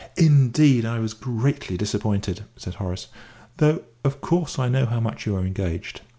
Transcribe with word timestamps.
"Indeed, 0.17 0.83
I 0.83 0.97
was 0.97 1.13
greatly 1.13 1.77
disappointed," 1.77 2.43
said 2.57 2.73
Horace, 2.73 3.09
"though 3.57 3.83
of 4.03 4.19
course 4.19 4.57
I 4.57 4.67
know 4.67 4.87
how 4.87 4.99
much 4.99 5.27
you 5.27 5.35
are 5.35 5.45
engaged. 5.45 6.01